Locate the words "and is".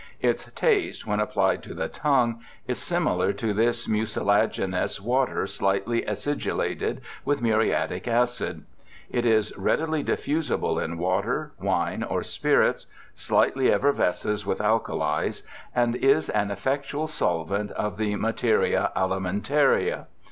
15.75-16.29